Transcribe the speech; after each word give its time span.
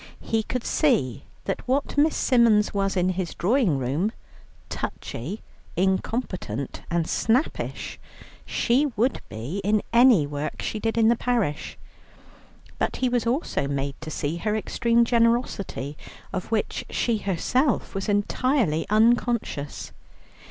He 0.19 0.41
could 0.41 0.63
see 0.63 1.25
that 1.43 1.61
what 1.67 1.95
Miss 1.95 2.15
Symons 2.17 2.73
was 2.73 2.97
in 2.97 3.09
his 3.09 3.35
drawing 3.35 3.77
room, 3.77 4.11
touchy, 4.67 5.43
incompetent, 5.77 6.81
and 6.89 7.07
snappish 7.07 7.99
she 8.43 8.87
would 8.97 9.21
be 9.29 9.59
in 9.63 9.83
any 9.93 10.25
work 10.25 10.59
she 10.63 10.79
did 10.79 10.97
in 10.97 11.07
the 11.09 11.15
parish. 11.15 11.77
But 12.79 12.95
he 12.95 13.09
was 13.09 13.27
also 13.27 13.67
made 13.67 13.93
to 14.01 14.09
see 14.09 14.37
her 14.37 14.55
extreme 14.55 15.05
generosity, 15.05 15.95
of 16.33 16.51
which 16.51 16.83
she 16.89 17.17
herself 17.19 17.93
was 17.93 18.09
entirely 18.09 18.87
unconscious. 18.89 19.91